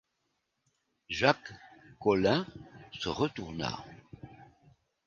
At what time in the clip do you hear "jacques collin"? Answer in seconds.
1.11-2.47